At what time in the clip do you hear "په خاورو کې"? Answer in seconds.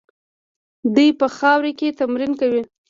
1.19-1.95